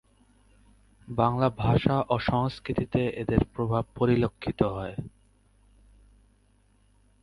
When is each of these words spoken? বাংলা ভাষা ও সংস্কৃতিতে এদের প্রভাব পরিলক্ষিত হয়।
বাংলা 1.07 1.47
ভাষা 1.57 1.95
ও 2.09 2.15
সংস্কৃতিতে 2.21 3.01
এদের 3.15 3.41
প্রভাব 3.53 3.83
পরিলক্ষিত 3.95 4.59
হয়। 4.67 4.95